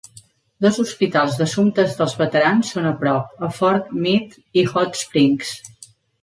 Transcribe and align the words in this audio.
Dos 0.65 0.77
hospitals 0.83 1.35
d'Assumptes 1.41 1.93
dels 1.99 2.15
Veterans 2.21 2.71
són 2.77 2.87
a 2.93 2.95
prop, 3.03 3.45
a 3.49 3.51
Fort 3.59 3.93
Meade 4.07 4.43
i 4.63 4.65
Hot 4.73 4.99
Springs. 5.05 5.55